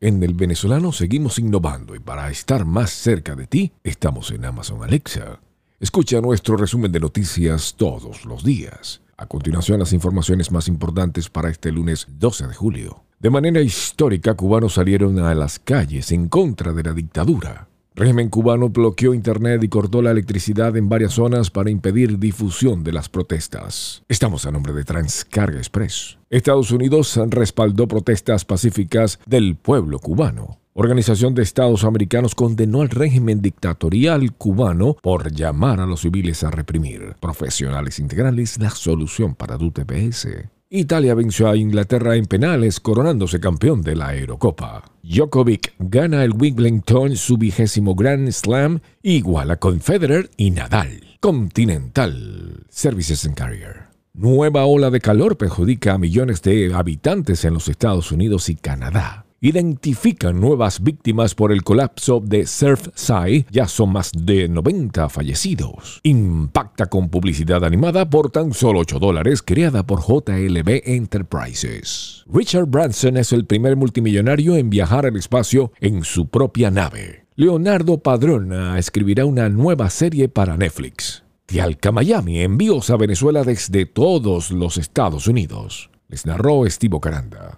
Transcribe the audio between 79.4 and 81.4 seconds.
nueva serie para Netflix.